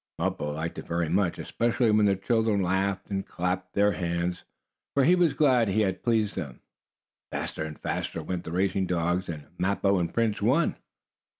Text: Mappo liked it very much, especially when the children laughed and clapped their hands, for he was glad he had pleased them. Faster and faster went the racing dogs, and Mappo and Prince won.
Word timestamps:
Mappo 0.17 0.53
liked 0.55 0.79
it 0.79 0.87
very 0.87 1.09
much, 1.09 1.37
especially 1.37 1.91
when 1.91 2.07
the 2.07 2.15
children 2.15 2.63
laughed 2.63 3.11
and 3.11 3.23
clapped 3.23 3.75
their 3.75 3.91
hands, 3.91 4.41
for 4.95 5.03
he 5.03 5.13
was 5.13 5.33
glad 5.33 5.67
he 5.67 5.81
had 5.81 6.01
pleased 6.01 6.35
them. 6.35 6.59
Faster 7.31 7.63
and 7.63 7.77
faster 7.79 8.23
went 8.23 8.43
the 8.43 8.51
racing 8.51 8.87
dogs, 8.87 9.29
and 9.29 9.45
Mappo 9.59 9.99
and 9.99 10.11
Prince 10.11 10.41
won. 10.41 10.75